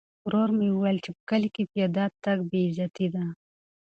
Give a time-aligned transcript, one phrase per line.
[0.25, 3.23] ورور مې وویل چې په کلي کې پیاده تګ بې عزتي ده.